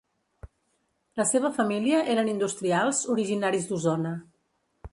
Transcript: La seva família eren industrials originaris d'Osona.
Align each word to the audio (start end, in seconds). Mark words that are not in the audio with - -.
La 1.21 1.25
seva 1.31 1.51
família 1.59 2.01
eren 2.13 2.31
industrials 2.33 3.05
originaris 3.17 3.69
d'Osona. 3.73 4.19